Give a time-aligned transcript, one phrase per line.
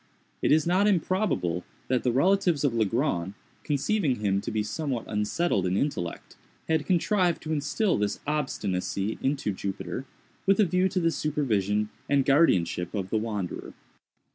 [0.41, 5.67] It is not improbable that the relatives of Legrand, conceiving him to be somewhat unsettled
[5.67, 10.05] in intellect, had contrived to instil this obstinacy into Jupiter,
[10.47, 13.75] with a view to the supervision and guardianship of the wanderer.